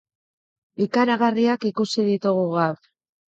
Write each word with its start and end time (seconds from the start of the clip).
Ikaragarriak 0.85 1.67
ikusi 1.71 2.07
ditugu 2.09 2.49
gaur. 2.57 2.81